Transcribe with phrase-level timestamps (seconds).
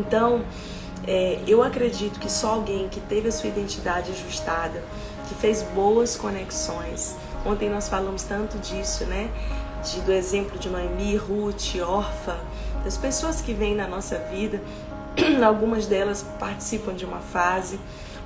[0.00, 0.40] Então,
[1.06, 4.82] é, eu acredito que só alguém que teve a sua identidade ajustada,
[5.28, 7.16] que fez boas conexões.
[7.44, 9.30] Ontem nós falamos tanto disso, né?
[9.84, 12.38] De, do exemplo de Noemi, Ruth, Orfa,
[12.82, 14.60] das pessoas que vêm na nossa vida.
[15.44, 17.78] Algumas delas participam de uma fase,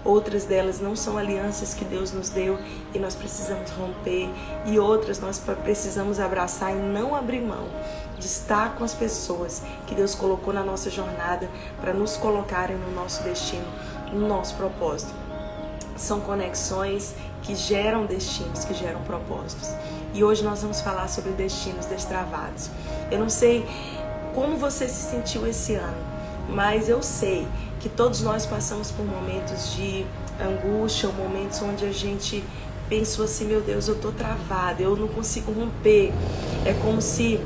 [0.04, 2.59] outras delas não são alianças que Deus nos deu
[2.93, 4.29] e nós precisamos romper,
[4.66, 7.68] e outras nós precisamos abraçar e não abrir mão
[8.25, 11.46] de estar com as pessoas que Deus colocou na nossa jornada
[11.79, 13.67] para nos colocarem no nosso destino,
[14.14, 15.13] no nosso propósito.
[15.95, 19.75] São conexões que geram destinos, que geram propósitos.
[20.14, 22.71] E hoje nós vamos falar sobre destinos destravados.
[23.11, 23.67] Eu não sei
[24.35, 26.03] como você se sentiu esse ano,
[26.49, 27.47] mas eu sei
[27.79, 30.07] que todos nós passamos por momentos de
[30.41, 32.42] angústia, momentos onde a gente
[32.89, 36.11] pensou assim, meu Deus, eu tô travada, eu não consigo romper.
[36.64, 37.38] É como se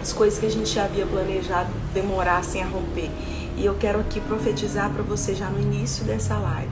[0.00, 3.10] as coisas que a gente já havia planejado demorassem a romper.
[3.56, 6.70] E eu quero aqui profetizar para você já no início dessa live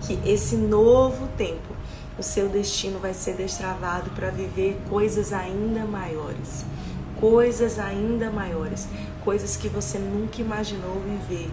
[0.00, 1.76] que esse novo tempo,
[2.18, 6.64] o seu destino vai ser destravado para viver coisas ainda maiores.
[7.20, 8.88] Coisas ainda maiores,
[9.24, 11.50] coisas que você nunca imaginou viver.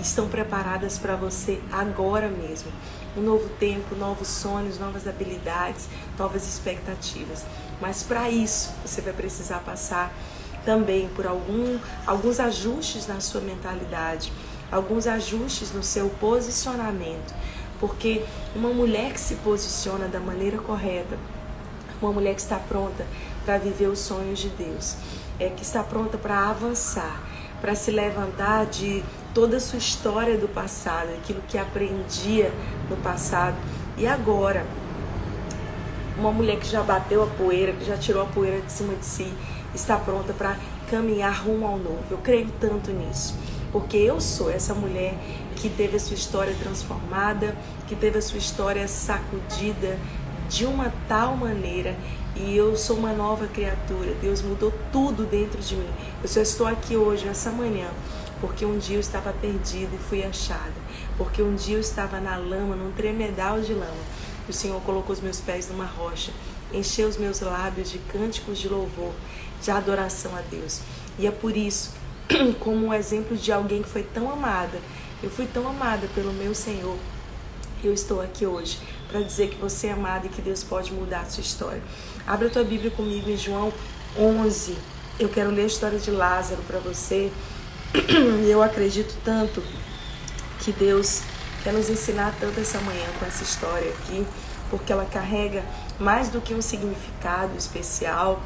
[0.00, 2.70] Estão preparadas para você agora mesmo.
[3.16, 7.44] Um novo tempo, novos sonhos, novas habilidades, novas expectativas.
[7.80, 10.12] Mas para isso, você vai precisar passar
[10.64, 14.32] também por algum, alguns ajustes na sua mentalidade,
[14.70, 17.34] alguns ajustes no seu posicionamento,
[17.78, 21.18] porque uma mulher que se posiciona da maneira correta,
[22.00, 23.06] uma mulher que está pronta
[23.44, 24.96] para viver os sonhos de Deus,
[25.38, 27.20] é que está pronta para avançar,
[27.60, 29.02] para se levantar de
[29.34, 32.52] toda a sua história do passado, aquilo que aprendia
[32.88, 33.56] no passado
[33.96, 34.64] e agora.
[36.18, 39.06] Uma mulher que já bateu a poeira, que já tirou a poeira de cima de
[39.06, 39.32] si,
[39.74, 40.56] está pronta para
[40.90, 42.04] caminhar rumo ao novo.
[42.10, 43.34] Eu creio tanto nisso,
[43.72, 45.14] porque eu sou essa mulher
[45.56, 49.98] que teve a sua história transformada, que teve a sua história sacudida
[50.48, 51.94] de uma tal maneira
[52.34, 54.14] e eu sou uma nova criatura.
[54.20, 55.88] Deus mudou tudo dentro de mim.
[56.22, 57.88] Eu só estou aqui hoje, essa manhã,
[58.40, 60.74] porque um dia eu estava perdida e fui achada.
[61.16, 64.02] Porque um dia eu estava na lama, num tremedal de lama.
[64.48, 66.32] O Senhor colocou os meus pés numa rocha,
[66.72, 69.12] encheu os meus lábios de cânticos de louvor
[69.62, 70.80] de adoração a Deus.
[71.18, 71.92] E é por isso,
[72.60, 74.78] como um exemplo de alguém que foi tão amada,
[75.22, 76.96] eu fui tão amada pelo meu Senhor,
[77.82, 81.20] eu estou aqui hoje para dizer que você é amada e que Deus pode mudar
[81.20, 81.82] a sua história.
[82.26, 83.72] Abra a tua Bíblia comigo em João
[84.18, 84.76] 11.
[85.18, 87.30] Eu quero ler a história de Lázaro para você.
[88.48, 89.62] Eu acredito tanto
[90.60, 91.22] que Deus
[91.62, 94.26] quer nos ensinar tanto essa manhã com essa história aqui,
[94.70, 95.64] porque ela carrega
[95.98, 98.42] mais do que um significado especial,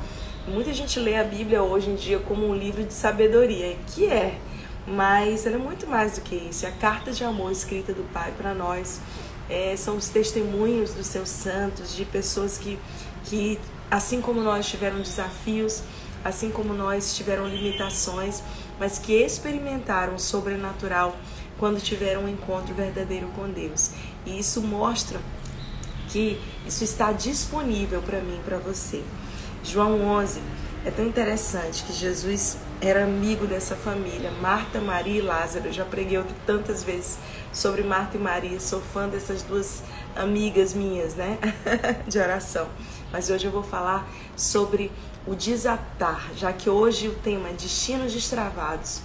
[0.47, 4.39] Muita gente lê a Bíblia hoje em dia como um livro de sabedoria, que é,
[4.87, 6.67] mas ela é muito mais do que isso.
[6.67, 9.01] É a carta de amor escrita do Pai para nós.
[9.49, 12.79] É, são os testemunhos dos seus santos, de pessoas que,
[13.25, 13.59] que,
[13.91, 15.83] assim como nós, tiveram desafios,
[16.23, 18.43] assim como nós, tiveram limitações,
[18.79, 21.17] mas que experimentaram o sobrenatural
[21.59, 23.93] quando tiveram um encontro verdadeiro com Deus.
[24.27, 25.21] E isso mostra
[26.09, 29.03] que isso está disponível para mim, para você.
[29.63, 30.41] João 11
[30.85, 35.67] é tão interessante que Jesus era amigo dessa família, Marta, Maria e Lázaro.
[35.67, 37.19] Eu já preguei tantas vezes
[37.53, 39.83] sobre Marta e Maria, sou fã dessas duas
[40.15, 41.39] amigas minhas, né,
[42.07, 42.69] de oração.
[43.15, 44.91] Mas hoje eu vou falar sobre
[45.25, 49.03] o desatar, já que hoje o tema é destinos destravados.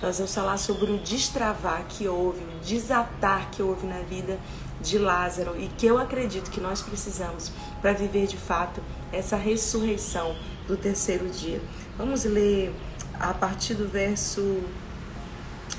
[0.00, 4.38] Nós vamos falar sobre o destravar que houve, o desatar que houve na vida
[4.80, 7.52] de Lázaro e que eu acredito que nós precisamos
[7.82, 8.82] para viver de fato
[9.12, 10.34] essa ressurreição
[10.66, 11.60] do terceiro dia.
[11.98, 12.72] Vamos ler
[13.20, 14.62] a partir do verso.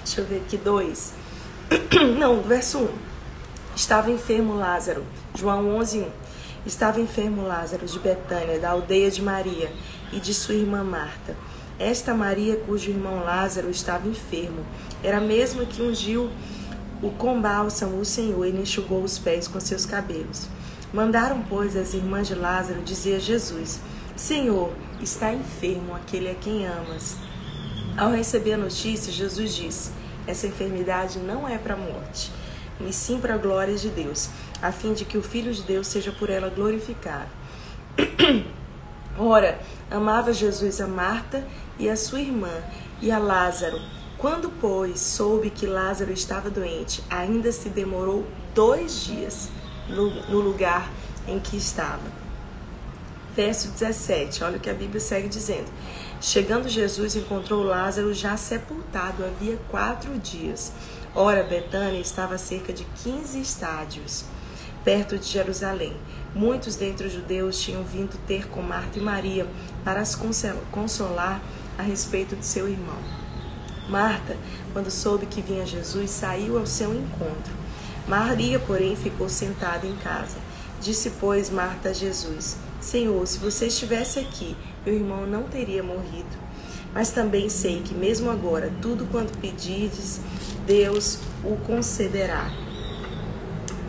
[0.05, 1.13] Deixa eu ver aqui, 2.
[2.19, 2.83] Não, verso 1.
[2.83, 2.89] Um.
[3.75, 5.03] Estava enfermo Lázaro.
[5.33, 6.22] João 11, 1.
[6.65, 9.69] Estava enfermo Lázaro de Betânia, da aldeia de Maria
[10.13, 11.35] e de sua irmã Marta.
[11.77, 14.65] Esta Maria, cujo irmão Lázaro estava enfermo,
[15.03, 16.29] era a mesma que ungiu
[17.01, 20.47] o com bálsamo o Senhor e lhe enxugou os pés com seus cabelos.
[20.93, 23.81] Mandaram, pois, as irmãs de Lázaro dizer a Jesus:
[24.15, 24.71] Senhor,
[25.01, 27.17] está enfermo aquele a quem amas.
[27.97, 29.91] Ao receber a notícia, Jesus disse:
[30.25, 32.31] Essa enfermidade não é para a morte,
[32.79, 34.29] mas sim para a glória de Deus,
[34.61, 37.29] a fim de que o Filho de Deus seja por ela glorificado.
[39.17, 39.59] Ora,
[39.91, 41.45] amava Jesus a Marta
[41.77, 42.63] e a sua irmã
[43.01, 43.79] e a Lázaro.
[44.17, 48.25] Quando, pois, soube que Lázaro estava doente, ainda se demorou
[48.55, 49.49] dois dias
[49.89, 50.89] no, no lugar
[51.27, 52.23] em que estava.
[53.35, 55.65] Verso 17, olha o que a Bíblia segue dizendo.
[56.21, 60.71] Chegando Jesus, encontrou Lázaro já sepultado havia quatro dias.
[61.15, 64.25] Ora, Betânia estava a cerca de 15 estádios,
[64.83, 65.95] perto de Jerusalém.
[66.33, 69.45] Muitos dentre os judeus tinham vindo ter com Marta e Maria
[69.83, 70.15] para as
[70.71, 71.39] consolar
[71.77, 72.97] a respeito de seu irmão.
[73.87, 74.35] Marta,
[74.71, 77.53] quando soube que vinha Jesus, saiu ao seu encontro.
[78.07, 80.37] Maria, porém, ficou sentada em casa.
[80.81, 86.43] Disse, pois, Marta a Jesus: Senhor, se você estivesse aqui, meu irmão não teria morrido.
[86.93, 90.19] Mas também sei que, mesmo agora, tudo quanto pedirdes,
[90.65, 92.49] Deus o concederá.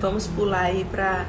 [0.00, 1.26] Vamos pular aí para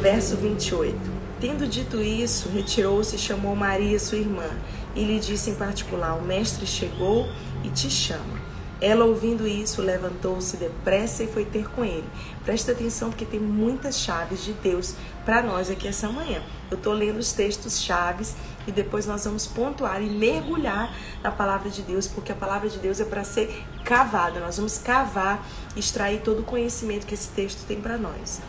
[0.00, 0.96] verso 28.
[1.40, 4.48] Tendo dito isso, retirou-se e chamou Maria, sua irmã,
[4.94, 7.26] e lhe disse em particular: O mestre chegou
[7.64, 8.46] e te chama.
[8.80, 12.04] Ela, ouvindo isso, levantou-se depressa e foi ter com ele.
[12.44, 14.94] Presta atenção, porque tem muitas chaves de Deus
[15.24, 16.42] para nós aqui essa manhã.
[16.70, 21.70] Eu estou lendo os textos chaves e depois nós vamos pontuar e mergulhar na palavra
[21.70, 24.40] de Deus, porque a palavra de Deus é para ser cavada.
[24.40, 25.46] Nós vamos cavar,
[25.76, 28.42] extrair todo o conhecimento que esse texto tem para nós.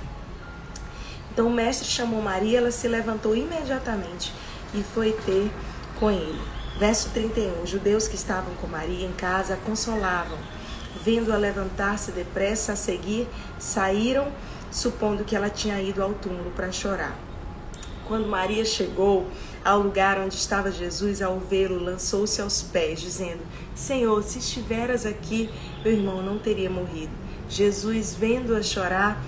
[1.31, 4.33] Então o mestre chamou Maria, ela se levantou imediatamente
[4.73, 5.51] e foi ter
[5.99, 6.41] com ele.
[6.79, 7.61] Verso 31.
[7.61, 10.37] Os judeus que estavam com Maria em casa a consolavam.
[11.03, 13.27] Vendo-a levantar-se depressa a seguir,
[13.59, 14.27] saíram,
[14.71, 17.15] supondo que ela tinha ido ao túmulo para chorar.
[18.07, 19.27] Quando Maria chegou
[19.67, 23.41] ao lugar onde estava Jesus, ao vê-lo, lançou-se aos pés, dizendo:
[23.75, 25.49] Senhor, se estiveras aqui,
[25.83, 27.11] meu irmão não teria morrido.
[27.49, 29.21] Jesus, vendo-a chorar,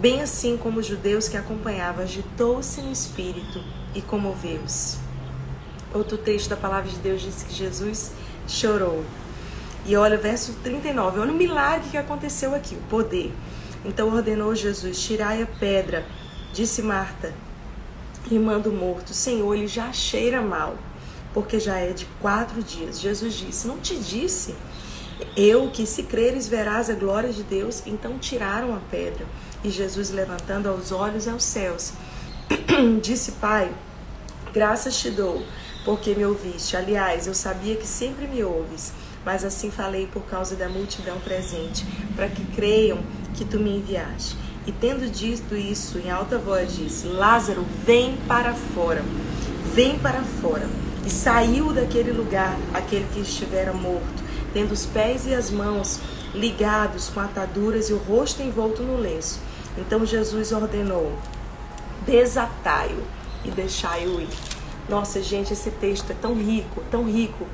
[0.00, 3.60] bem assim como os judeus que acompanhavam, agitou-se no espírito
[3.96, 4.98] e comoveu-se.
[5.92, 8.12] Outro texto da palavra de Deus diz que Jesus
[8.46, 9.04] chorou.
[9.84, 13.34] E olha o verso 39, olha o milagre que aconteceu aqui, o poder.
[13.84, 16.06] Então ordenou Jesus: Tirai a pedra,
[16.52, 17.34] disse Marta,
[18.30, 20.76] irmã do morto: Senhor, ele já cheira mal,
[21.32, 23.00] porque já é de quatro dias.
[23.00, 24.54] Jesus disse: Não te disse
[25.36, 27.82] eu que se creres verás a glória de Deus?
[27.86, 29.26] Então tiraram a pedra.
[29.64, 31.92] E Jesus, levantando os olhos aos céus,
[33.02, 33.72] disse: Pai,
[34.52, 35.42] graças te dou
[35.84, 36.76] porque me ouviste.
[36.76, 38.92] Aliás, eu sabia que sempre me ouves,
[39.24, 41.84] mas assim falei por causa da multidão presente,
[42.14, 42.98] para que creiam
[43.34, 44.36] que tu me enviaste.
[44.68, 49.02] E tendo dito isso em alta voz, disse: Lázaro, vem para fora,
[49.74, 50.68] vem para fora.
[51.06, 54.22] E saiu daquele lugar aquele que estivera morto,
[54.52, 55.98] tendo os pés e as mãos
[56.34, 59.40] ligados com ataduras e o rosto envolto no lenço.
[59.78, 61.14] Então Jesus ordenou:
[62.04, 63.02] Desatai-o
[63.46, 64.28] e deixai-o ir.
[64.86, 67.46] Nossa, gente, esse texto é tão rico, tão rico.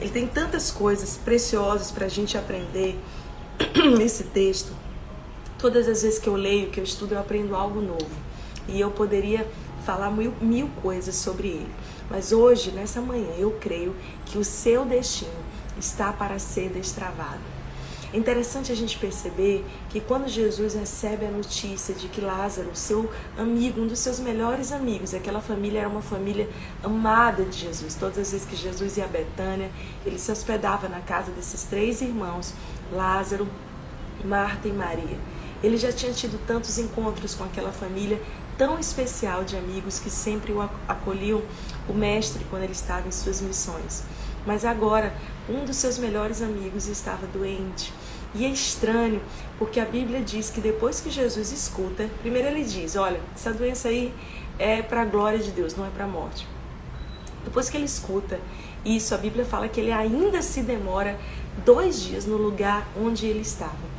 [0.00, 2.98] Ele tem tantas coisas preciosas para a gente aprender
[3.98, 4.81] nesse texto.
[5.62, 8.10] Todas as vezes que eu leio, que eu estudo, eu aprendo algo novo.
[8.66, 9.48] E eu poderia
[9.86, 11.70] falar mil, mil coisas sobre ele.
[12.10, 13.94] Mas hoje, nessa manhã, eu creio
[14.26, 15.30] que o seu destino
[15.78, 17.38] está para ser destravado.
[18.12, 23.08] É interessante a gente perceber que quando Jesus recebe a notícia de que Lázaro, seu
[23.38, 26.50] amigo, um dos seus melhores amigos, aquela família era uma família
[26.82, 27.94] amada de Jesus.
[27.94, 29.70] Todas as vezes que Jesus ia a Betânia,
[30.04, 32.52] ele se hospedava na casa desses três irmãos,
[32.92, 33.46] Lázaro,
[34.24, 35.31] Marta e Maria.
[35.62, 38.20] Ele já tinha tido tantos encontros com aquela família
[38.58, 41.42] tão especial de amigos que sempre o acolhiam
[41.88, 44.02] o mestre quando ele estava em suas missões.
[44.44, 45.14] Mas agora,
[45.48, 47.92] um dos seus melhores amigos estava doente.
[48.34, 49.20] E é estranho,
[49.58, 53.88] porque a Bíblia diz que depois que Jesus escuta, primeiro ele diz: Olha, essa doença
[53.88, 54.12] aí
[54.58, 56.46] é para a glória de Deus, não é para a morte.
[57.44, 58.40] Depois que ele escuta
[58.84, 61.18] isso, a Bíblia fala que ele ainda se demora
[61.64, 63.91] dois dias no lugar onde ele estava.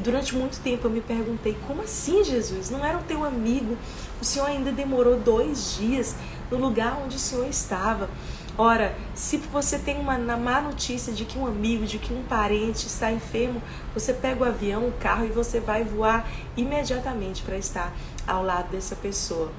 [0.00, 2.70] E durante muito tempo eu me perguntei: como assim, Jesus?
[2.70, 3.76] Não era o teu amigo?
[4.18, 6.16] O Senhor ainda demorou dois dias
[6.50, 8.08] no lugar onde o Senhor estava.
[8.56, 12.86] Ora, se você tem uma má notícia de que um amigo, de que um parente
[12.86, 16.26] está enfermo, você pega o avião, o carro e você vai voar
[16.56, 17.92] imediatamente para estar
[18.26, 19.52] ao lado dessa pessoa.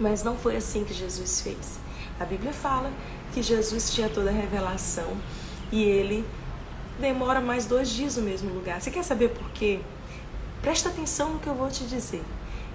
[0.00, 1.78] Mas não foi assim que Jesus fez.
[2.18, 2.90] A Bíblia fala
[3.34, 5.18] que Jesus tinha toda a revelação
[5.70, 6.24] e ele
[7.00, 8.80] demora mais dois dias no mesmo lugar.
[8.80, 9.80] Você quer saber por quê?
[10.62, 12.22] Presta atenção no que eu vou te dizer.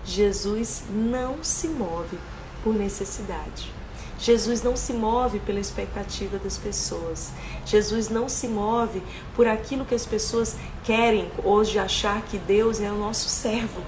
[0.03, 2.17] Jesus não se move
[2.63, 3.71] por necessidade.
[4.17, 7.31] Jesus não se move pela expectativa das pessoas.
[7.65, 9.01] Jesus não se move
[9.35, 13.81] por aquilo que as pessoas querem hoje achar que Deus é o nosso servo,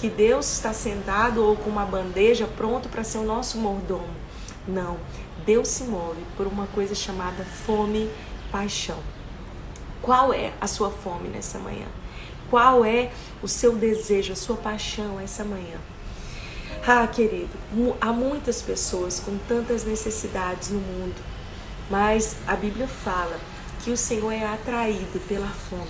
[0.00, 4.14] que Deus está sentado ou com uma bandeja pronto para ser o nosso mordomo.
[4.66, 4.96] Não,
[5.44, 8.08] Deus se move por uma coisa chamada fome,
[8.50, 8.98] paixão.
[10.02, 11.86] Qual é a sua fome nessa manhã?
[12.50, 15.78] Qual é o seu desejo, a sua paixão essa manhã?
[16.84, 17.56] Ah, querido,
[18.00, 21.14] há muitas pessoas com tantas necessidades no mundo,
[21.88, 23.38] mas a Bíblia fala
[23.84, 25.86] que o Senhor é atraído pela fome,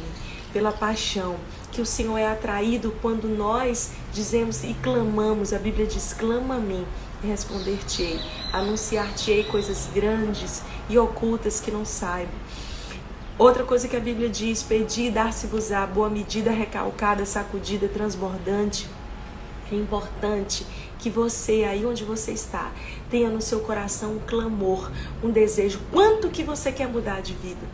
[0.53, 1.37] pela paixão,
[1.71, 5.55] que o Senhor é atraído quando nós dizemos e clamamos.
[5.55, 6.87] A Bíblia diz: clama a mim
[7.25, 8.21] e responder-te-ei,
[8.53, 12.33] anunciar-te-ei coisas grandes e ocultas que não saiba.
[13.39, 18.87] Outra coisa que a Bíblia diz: pedi, dar-se-vos-á, boa medida, recalcada, sacudida, transbordante.
[19.71, 20.67] É importante
[20.99, 22.71] que você, aí onde você está,
[23.11, 24.91] tenha no seu coração um clamor,
[25.25, 25.81] um desejo.
[25.91, 27.67] Quanto que você quer mudar de vida?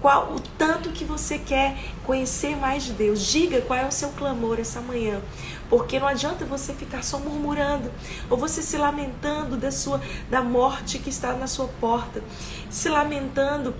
[0.00, 3.26] Qual o tanto que você quer conhecer mais de Deus?
[3.26, 5.20] Diga qual é o seu clamor essa manhã.
[5.68, 7.90] Porque não adianta você ficar só murmurando
[8.30, 10.00] ou você se lamentando da sua
[10.30, 12.22] da morte que está na sua porta,
[12.70, 13.74] se lamentando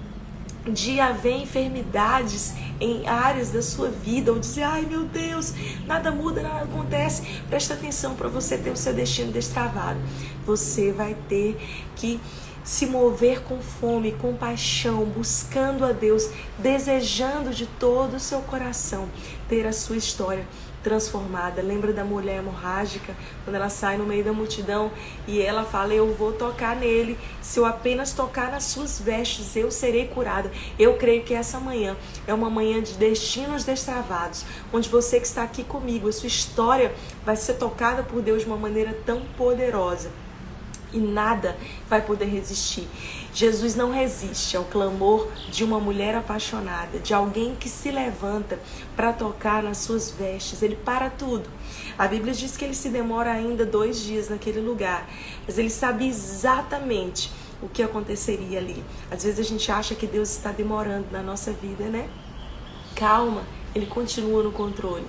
[0.64, 5.52] de haver enfermidades em áreas da sua vida, ou dizer, ai meu Deus,
[5.86, 7.22] nada muda, nada acontece.
[7.48, 9.98] Presta atenção para você ter o seu destino destravado.
[10.44, 11.56] Você vai ter
[11.96, 12.20] que
[12.62, 19.08] se mover com fome, com paixão, buscando a Deus, desejando de todo o seu coração
[19.48, 20.44] ter a sua história
[20.82, 21.62] transformada.
[21.62, 24.90] Lembra da mulher hemorrágica, quando ela sai no meio da multidão
[25.26, 27.18] e ela fala: Eu vou tocar nele.
[27.40, 30.50] Se eu apenas tocar nas suas vestes, eu serei curada.
[30.78, 35.42] Eu creio que essa manhã é uma manhã de destinos destravados, onde você que está
[35.42, 36.92] aqui comigo, a sua história
[37.24, 40.10] vai ser tocada por Deus de uma maneira tão poderosa
[40.92, 41.56] e nada
[41.88, 42.88] vai poder resistir.
[43.32, 48.58] Jesus não resiste ao clamor de uma mulher apaixonada, de alguém que se levanta
[48.96, 50.62] para tocar nas suas vestes.
[50.62, 51.48] Ele para tudo.
[51.98, 55.08] A Bíblia diz que ele se demora ainda dois dias naquele lugar,
[55.46, 57.30] mas ele sabe exatamente
[57.62, 58.82] o que aconteceria ali.
[59.10, 62.08] Às vezes a gente acha que Deus está demorando na nossa vida, né?
[62.94, 63.42] Calma,
[63.74, 65.06] ele continua no controle.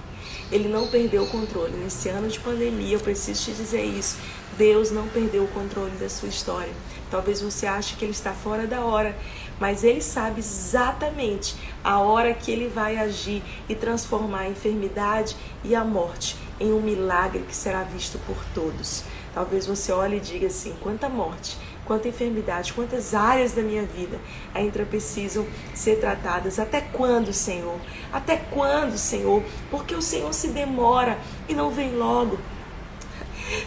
[0.51, 1.73] Ele não perdeu o controle.
[1.77, 4.17] Nesse ano de pandemia, eu preciso te dizer isso.
[4.59, 6.73] Deus não perdeu o controle da sua história.
[7.09, 9.17] Talvez você ache que ele está fora da hora,
[9.57, 15.73] mas ele sabe exatamente a hora que ele vai agir e transformar a enfermidade e
[15.73, 19.05] a morte em um milagre que será visto por todos.
[19.33, 24.19] Talvez você olhe e diga assim: quanta morte, quanta enfermidade, quantas áreas da minha vida
[24.53, 26.59] ainda precisam ser tratadas.
[26.59, 27.79] Até quando, Senhor?
[28.11, 29.41] Até quando, Senhor?
[29.71, 32.37] Porque o Senhor se demora e não vem logo.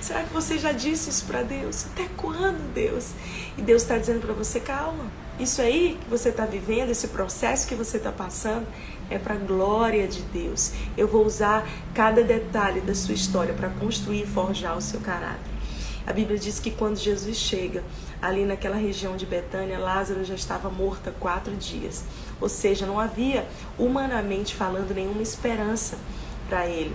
[0.01, 1.87] Será que você já disse isso para Deus?
[1.87, 3.12] Até quando, Deus?
[3.57, 5.07] E Deus está dizendo para você: calma.
[5.39, 8.67] Isso aí que você está vivendo, esse processo que você está passando,
[9.11, 10.73] é para a glória de Deus.
[10.97, 15.53] Eu vou usar cada detalhe da sua história para construir e forjar o seu caráter.
[16.07, 17.83] A Bíblia diz que quando Jesus chega
[18.21, 22.05] ali naquela região de Betânia, Lázaro já estava morto há quatro dias.
[22.41, 23.47] Ou seja, não havia,
[23.79, 25.97] humanamente falando, nenhuma esperança
[26.49, 26.95] para ele.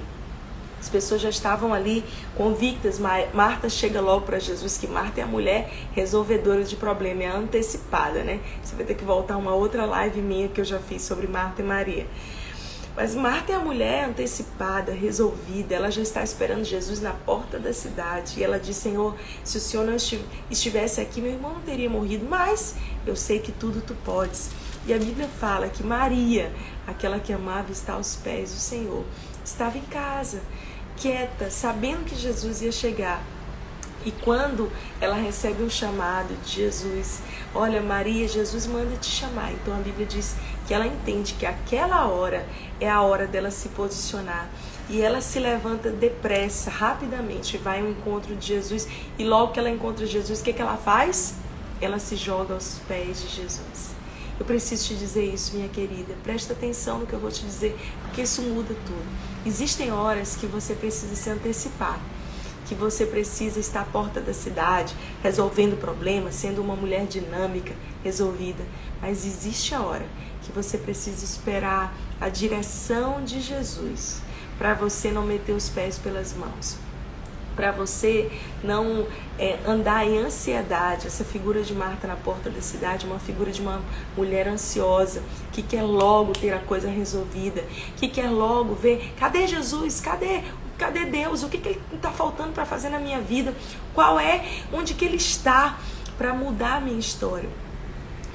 [0.80, 2.04] As pessoas já estavam ali
[2.36, 3.00] convictas.
[3.34, 8.24] Marta chega logo para Jesus, que Marta é a mulher resolvedora de problema, é antecipada,
[8.24, 8.40] né?
[8.64, 11.62] Você vai ter que voltar uma outra live minha que eu já fiz sobre Marta
[11.62, 12.06] e Maria.
[12.96, 15.76] Mas Marta é a mulher antecipada, resolvida.
[15.76, 18.40] Ela já está esperando Jesus na porta da cidade.
[18.40, 19.96] E ela diz: Senhor, se o Senhor não
[20.50, 22.26] estivesse aqui, meu irmão não teria morrido.
[22.28, 24.50] Mas eu sei que tudo tu podes.
[24.88, 26.52] E a Bíblia fala que Maria,
[26.88, 29.04] aquela que amava estar aos pés do Senhor,
[29.48, 30.42] estava em casa
[30.98, 33.22] quieta, sabendo que Jesus ia chegar.
[34.06, 37.20] E quando ela recebe um chamado de Jesus,
[37.54, 39.52] olha, Maria, Jesus manda te chamar.
[39.54, 40.36] Então a Bíblia diz
[40.68, 42.48] que ela entende que aquela hora
[42.80, 44.50] é a hora dela se posicionar.
[44.90, 48.88] E ela se levanta depressa, rapidamente, vai ao encontro de Jesus.
[49.20, 51.36] E logo que ela encontra Jesus, o que, que ela faz?
[51.82, 53.97] Ela se joga aos pés de Jesus.
[54.40, 56.14] Eu preciso te dizer isso, minha querida.
[56.24, 59.06] Presta atenção no que eu vou te dizer, porque isso muda tudo.
[59.46, 62.00] Existem horas que você precisa se antecipar,
[62.68, 68.64] que você precisa estar à porta da cidade, resolvendo problemas, sendo uma mulher dinâmica, resolvida.
[69.02, 70.06] Mas existe a hora
[70.44, 74.22] que você precisa esperar a direção de Jesus
[74.58, 76.78] para você não meter os pés pelas mãos
[77.58, 78.32] para você
[78.64, 79.06] não
[79.38, 81.08] é, andar em ansiedade.
[81.08, 83.82] Essa figura de Marta na porta da cidade é uma figura de uma
[84.16, 87.64] mulher ansiosa que quer logo ter a coisa resolvida,
[87.98, 90.44] que quer logo ver cadê Jesus, cadê
[90.78, 91.42] Cadê Deus?
[91.42, 93.52] O que, que ele está faltando para fazer na minha vida?
[93.96, 95.80] Qual é onde que ele está
[96.20, 97.50] para mudar a minha história?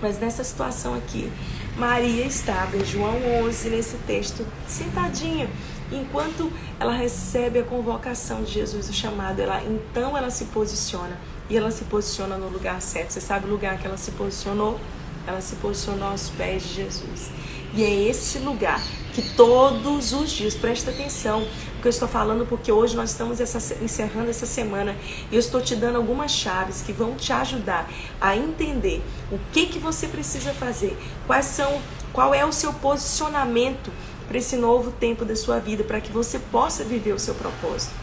[0.01, 1.31] Mas nessa situação aqui,
[1.77, 5.49] Maria estava em João 11, nesse texto, sentadinha
[5.95, 11.19] enquanto ela recebe a convocação de Jesus, o chamado, ela então ela se posiciona
[11.51, 13.11] e ela se posiciona no lugar certo.
[13.11, 14.79] Você sabe o lugar que ela se posicionou?
[15.27, 17.31] ela se posicionou aos pés de Jesus.
[17.75, 18.83] E é esse lugar
[19.15, 21.47] que todos os dias, presta atenção,
[21.81, 24.97] que eu estou falando porque hoje nós estamos essa, encerrando essa semana
[25.31, 29.67] e eu estou te dando algumas chaves que vão te ajudar a entender o que
[29.67, 30.97] que você precisa fazer,
[31.27, 31.81] quais são,
[32.13, 33.91] qual é o seu posicionamento
[34.23, 37.95] para esse novo tempo da sua vida, para que você possa viver o seu propósito.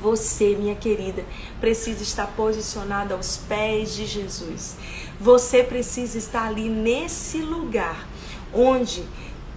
[0.00, 1.24] Você, minha querida,
[1.60, 4.76] precisa estar posicionada aos pés de Jesus.
[5.20, 8.08] Você precisa estar ali nesse lugar
[8.52, 9.04] onde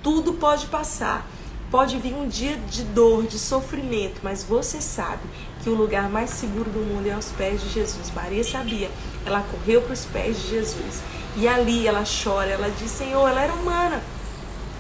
[0.04, 1.28] tudo pode passar,
[1.72, 5.24] Pode vir um dia de dor, de sofrimento, mas você sabe
[5.64, 8.12] que o lugar mais seguro do mundo é aos pés de Jesus.
[8.16, 8.90] Maria sabia,
[9.26, 11.02] ela correu para os pés de Jesus
[11.36, 14.02] e ali ela chora, ela diz: Senhor, ela era humana.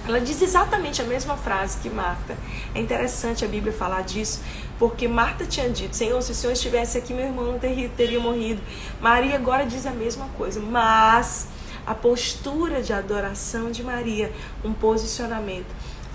[0.08, 2.38] Ela diz exatamente a mesma frase que Marta.
[2.76, 4.42] É interessante a Bíblia falar disso,
[4.78, 8.20] porque Marta tinha dito: Senhor, se o Senhor estivesse aqui, meu irmão não teria, teria
[8.20, 8.62] morrido.
[9.02, 11.48] Maria agora diz a mesma coisa, mas
[11.88, 14.32] a postura de adoração de Maria,
[14.64, 15.74] um posicionamento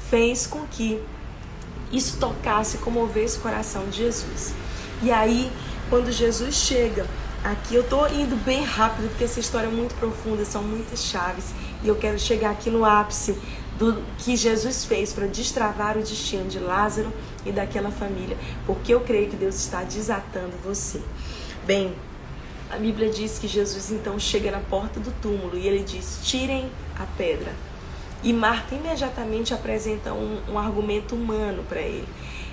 [0.09, 1.01] fez com que
[1.93, 4.55] isso tocasse, comovesse o coração de Jesus.
[5.03, 5.51] E aí,
[5.89, 7.07] quando Jesus chega,
[7.43, 11.47] aqui eu tô indo bem rápido porque essa história é muito profunda, são muitas chaves,
[11.83, 13.37] e eu quero chegar aqui no ápice
[13.81, 17.11] do que Jesus fez para destravar o destino de Lázaro
[17.47, 21.01] e daquela família, porque eu creio que Deus está desatando você.
[21.67, 21.95] Bem,
[22.71, 26.71] a Bíblia diz que Jesus então chega na porta do túmulo e ele diz: "Tirem
[26.99, 27.55] a pedra".
[28.23, 32.07] E Marta imediatamente apresenta um, um argumento humano para ele.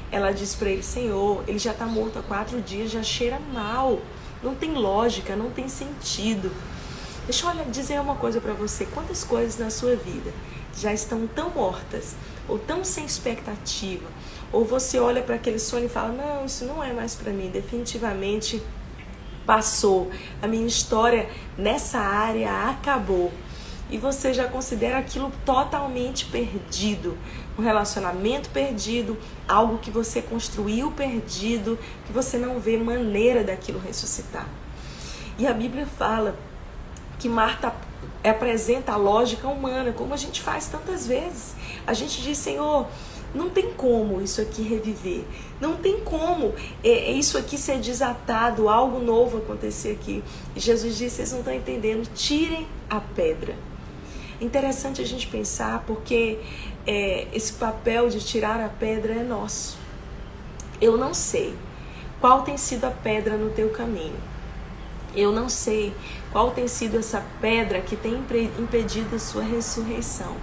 [0.10, 4.00] Ela diz para ele: Senhor, ele já está morto há quatro dias, já cheira mal.
[4.42, 6.50] Não tem lógica, não tem sentido.
[7.26, 10.32] Deixa eu dizer uma coisa para você: quantas coisas na sua vida
[10.78, 12.16] já estão tão mortas,
[12.48, 14.08] ou tão sem expectativa,
[14.52, 17.50] ou você olha para aquele sonho e fala: Não, isso não é mais para mim,
[17.50, 18.62] definitivamente
[19.46, 20.12] passou.
[20.42, 23.32] A minha história nessa área acabou
[23.90, 27.18] e você já considera aquilo totalmente perdido,
[27.58, 29.18] um relacionamento perdido,
[29.48, 34.48] algo que você construiu perdido, que você não vê maneira daquilo ressuscitar.
[35.40, 36.36] E a Bíblia fala
[37.18, 37.74] que Marta
[38.28, 41.56] apresenta a lógica humana, como a gente faz tantas vezes.
[41.86, 42.88] A gente diz, Senhor,
[43.34, 45.24] não tem como isso aqui reviver.
[45.60, 50.24] Não tem como é, é isso aqui ser desatado, algo novo acontecer aqui.
[50.56, 53.56] E Jesus disse: vocês não estão entendendo, tirem a pedra.
[54.40, 56.40] Interessante a gente pensar porque
[56.86, 59.78] é, esse papel de tirar a pedra é nosso.
[60.80, 61.56] Eu não sei
[62.22, 64.16] qual tem sido a pedra no teu caminho.
[65.18, 65.96] Eu não sei
[66.32, 68.24] qual tem sido essa pedra que tem
[68.60, 70.36] impedido a sua ressurreição.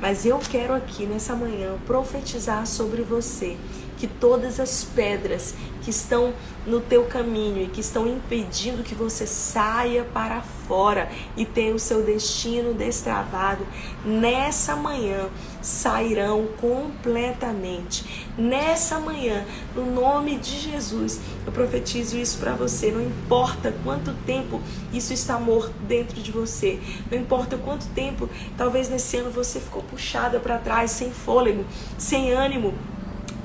[0.00, 3.56] Mas eu quero aqui nessa manhã profetizar sobre você
[4.00, 6.32] que todas as pedras que estão
[6.66, 11.78] no teu caminho e que estão impedindo que você saia para fora e tenha o
[11.78, 13.66] seu destino destravado,
[14.02, 15.28] nessa manhã
[15.60, 18.28] sairão completamente.
[18.38, 22.90] Nessa manhã, no nome de Jesus, eu profetizo isso para você.
[22.90, 24.62] Não importa quanto tempo
[24.94, 29.82] isso está morto dentro de você, não importa quanto tempo, talvez nesse ano você ficou
[29.82, 31.66] puxada para trás, sem fôlego,
[31.98, 32.72] sem ânimo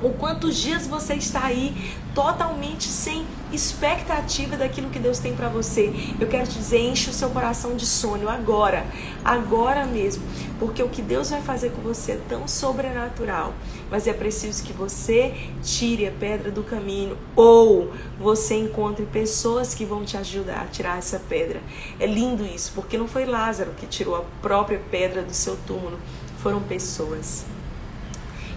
[0.06, 1.76] ou quantos dias você está aí
[2.14, 5.92] totalmente sem expectativa daquilo que Deus tem para você.
[6.20, 8.86] Eu quero te dizer, enche o seu coração de sonho agora,
[9.24, 10.24] agora mesmo,
[10.60, 13.56] porque o que Deus vai fazer com você é tão sobrenatural,
[13.90, 19.86] mas é preciso que você tire a pedra do caminho ou você encontre pessoas que
[19.86, 21.60] vão te ajudar a tirar essa pedra.
[22.00, 25.98] É lindo isso, porque não foi Lázaro que tirou a própria pedra do seu túmulo,
[26.38, 27.55] foram pessoas.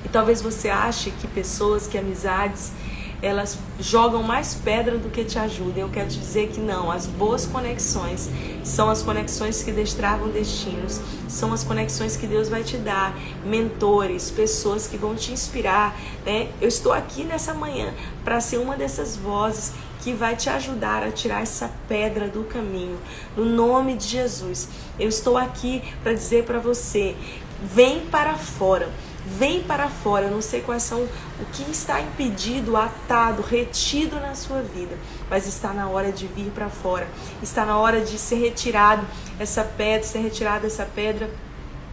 [0.04, 2.72] E talvez você ache que pessoas, que amizades,
[3.20, 5.82] elas jogam mais pedra do que te ajudam.
[5.82, 6.90] Eu quero te dizer que não.
[6.90, 8.28] As boas conexões
[8.62, 14.30] são as conexões que destravam destinos, são as conexões que Deus vai te dar, mentores,
[14.30, 15.98] pessoas que vão te inspirar.
[16.24, 16.48] Né?
[16.60, 17.92] Eu estou aqui nessa manhã
[18.24, 22.98] para ser uma dessas vozes que vai te ajudar a tirar essa pedra do caminho.
[23.36, 27.16] No nome de Jesus, eu estou aqui para dizer para você:
[27.60, 28.88] vem para fora.
[29.26, 30.26] Vem para fora.
[30.26, 34.96] Eu não sei quais são o que está impedido, atado, retido na sua vida,
[35.28, 37.06] mas está na hora de vir para fora.
[37.42, 39.06] Está na hora de ser retirado
[39.38, 41.30] essa pedra, ser retirada essa pedra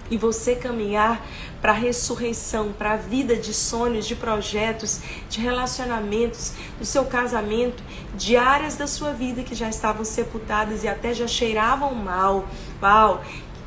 [0.10, 1.26] e você caminhar
[1.62, 7.84] para a ressurreição, para a vida de sonhos, de projetos, de relacionamentos, do seu casamento,
[8.14, 12.48] de áreas da sua vida que já estavam sepultadas e até já cheiravam mal.
[12.82, 13.24] Uau!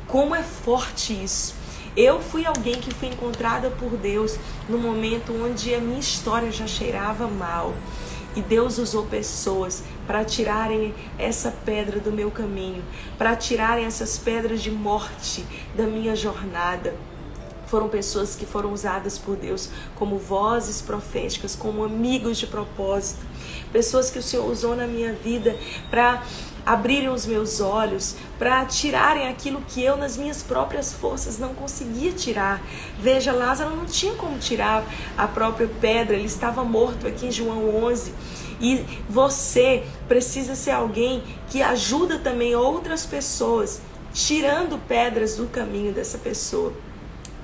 [0.07, 1.58] Como é forte isso!
[1.95, 6.67] Eu fui alguém que fui encontrada por Deus no momento onde a minha história já
[6.67, 7.73] cheirava mal.
[8.35, 12.83] E Deus usou pessoas para tirarem essa pedra do meu caminho,
[13.17, 15.43] para tirarem essas pedras de morte
[15.75, 16.95] da minha jornada
[17.69, 23.23] foram pessoas que foram usadas por Deus como vozes proféticas, como amigos de propósito,
[23.71, 25.55] pessoas que o Senhor usou na minha vida
[25.87, 26.23] para
[26.65, 32.11] abrirem os meus olhos, para tirarem aquilo que eu, nas minhas próprias forças, não conseguia
[32.11, 32.61] tirar.
[32.99, 34.83] Veja, Lázaro não tinha como tirar
[35.17, 38.13] a própria pedra, ele estava morto aqui em João 11.
[38.61, 43.81] E você precisa ser alguém que ajuda também outras pessoas,
[44.13, 46.73] tirando pedras do caminho dessa pessoa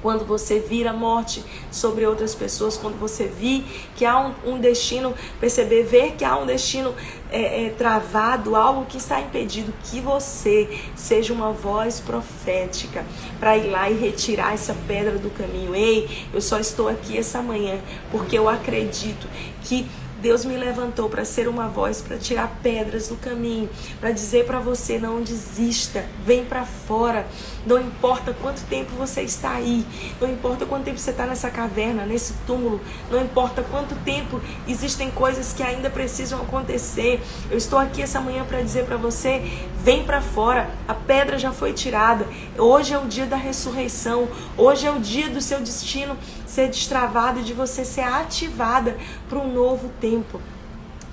[0.06, 3.66] quando você vir a morte sobre outras pessoas, quando você vir
[3.96, 6.94] que há um, um destino, perceber, ver que há um destino
[7.32, 13.04] é, é, travado, algo que está impedido, que você seja uma voz profética
[13.40, 15.74] para ir lá e retirar essa pedra do caminho.
[15.74, 17.80] Ei, eu só estou aqui essa manhã
[18.12, 19.28] porque eu acredito
[19.64, 19.88] que
[20.26, 24.60] Deus me levantou para ser uma voz, para tirar pedras do caminho, para dizer para
[24.60, 27.28] você: não desista, vem para fora.
[27.64, 29.86] Não importa quanto tempo você está aí,
[30.20, 35.12] não importa quanto tempo você está nessa caverna, nesse túmulo, não importa quanto tempo existem
[35.12, 37.22] coisas que ainda precisam acontecer.
[37.52, 39.44] Eu estou aqui essa manhã para dizer para você:
[39.84, 42.28] vem para fora, a pedra já foi tirada.
[42.58, 47.42] Hoje é o dia da ressurreição, hoje é o dia do seu destino ser destravado,
[47.42, 50.40] de você ser ativada para um novo tempo.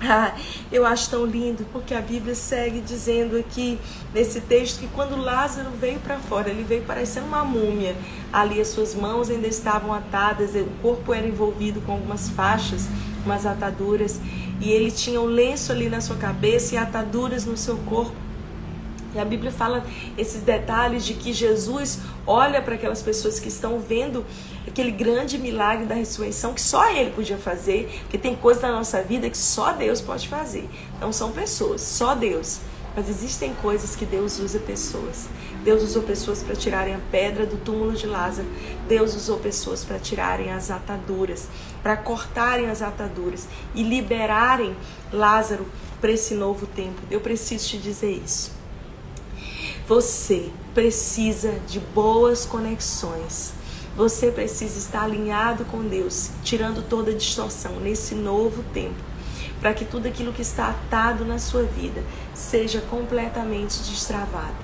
[0.05, 0.35] Ah,
[0.69, 3.79] eu acho tão lindo porque a Bíblia segue dizendo aqui
[4.13, 7.95] nesse texto que quando Lázaro veio para fora, ele veio parecendo uma múmia.
[8.31, 12.89] Ali as suas mãos ainda estavam atadas, o corpo era envolvido com algumas faixas,
[13.25, 14.19] umas ataduras,
[14.59, 18.23] e ele tinha um lenço ali na sua cabeça e ataduras no seu corpo.
[19.15, 19.85] E a Bíblia fala
[20.17, 24.25] esses detalhes de que Jesus olha para aquelas pessoas que estão vendo
[24.73, 29.03] aquele grande milagre da ressurreição que só ele podia fazer, porque tem coisas na nossa
[29.03, 30.67] vida que só Deus pode fazer.
[30.99, 32.59] Não são pessoas, só Deus.
[32.95, 35.27] Mas existem coisas que Deus usa pessoas.
[35.63, 38.47] Deus usou pessoas para tirarem a pedra do túmulo de Lázaro.
[38.87, 41.47] Deus usou pessoas para tirarem as ataduras,
[41.81, 44.75] para cortarem as ataduras e liberarem
[45.11, 45.65] Lázaro
[46.01, 46.99] para esse novo tempo.
[47.09, 48.51] Eu preciso te dizer isso.
[49.87, 53.53] Você precisa de boas conexões
[53.95, 58.95] você precisa estar alinhado com Deus, tirando toda a distorção nesse novo tempo,
[59.59, 62.03] para que tudo aquilo que está atado na sua vida
[62.33, 64.55] seja completamente destravado.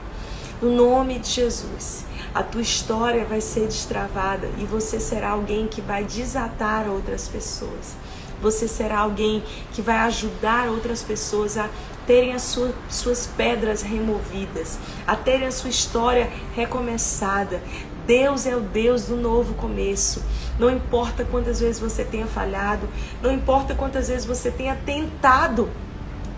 [0.62, 5.80] No nome de Jesus, a tua história vai ser destravada e você será alguém que
[5.80, 7.96] vai desatar outras pessoas.
[8.42, 11.70] Você será alguém que vai ajudar outras pessoas a
[12.06, 17.62] terem as suas, suas pedras removidas, a terem a sua história recomeçada.
[18.10, 20.24] Deus é o Deus do novo começo.
[20.58, 22.90] Não importa quantas vezes você tenha falhado,
[23.22, 25.70] não importa quantas vezes você tenha tentado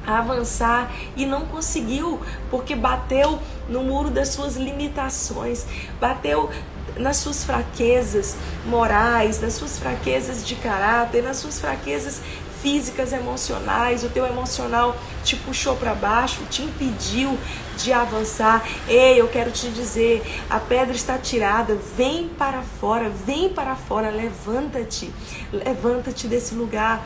[0.06, 5.66] avançar e não conseguiu, porque bateu no muro das suas limitações,
[5.98, 6.50] bateu
[6.98, 12.22] nas suas fraquezas morais, nas suas fraquezas de caráter, nas suas fraquezas
[12.62, 17.38] físicas, emocionais, o teu emocional te puxou para baixo, te impediu
[17.84, 18.66] de avançar.
[18.88, 24.10] Ei, eu quero te dizer, a pedra está tirada, vem para fora, vem para fora,
[24.10, 25.12] levanta-te.
[25.52, 27.06] Levanta-te desse lugar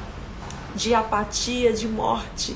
[0.76, 2.56] de apatia, de morte.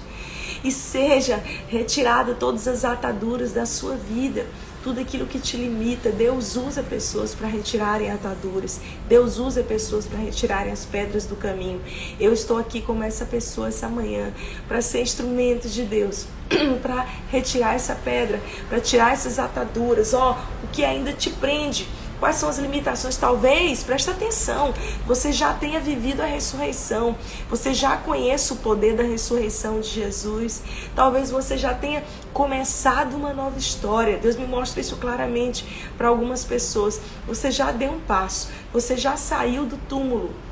[0.64, 4.46] E seja retirada todas as ataduras da sua vida
[4.84, 6.12] tudo aquilo que te limita.
[6.12, 8.80] Deus usa pessoas para retirarem ataduras.
[9.08, 11.82] Deus usa pessoas para retirarem as pedras do caminho.
[12.20, 14.34] Eu estou aqui como essa pessoa essa manhã
[14.68, 16.26] para ser instrumento de Deus,
[16.82, 20.14] para retirar essa pedra, para tirar essas ataduras.
[20.14, 21.88] Ó, oh, o que ainda te prende
[22.20, 23.16] Quais são as limitações?
[23.16, 24.74] Talvez, presta atenção,
[25.06, 27.16] você já tenha vivido a ressurreição,
[27.50, 30.62] você já conheça o poder da ressurreição de Jesus,
[30.94, 32.04] talvez você já tenha
[32.34, 34.18] começado uma nova história.
[34.18, 35.66] Deus me mostra isso claramente
[35.98, 37.00] para algumas pessoas.
[37.26, 40.49] Você já deu um passo, você já saiu do túmulo.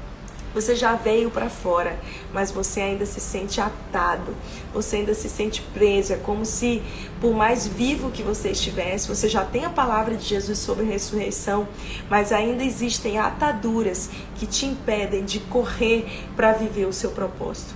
[0.58, 2.00] Você já veio para fora,
[2.34, 4.36] mas você ainda se sente atado,
[4.74, 6.14] você ainda se sente preso.
[6.14, 6.82] É como se,
[7.22, 10.88] por mais vivo que você estivesse, você já tem a palavra de Jesus sobre a
[10.88, 11.68] ressurreição,
[12.10, 17.76] mas ainda existem ataduras que te impedem de correr para viver o seu propósito.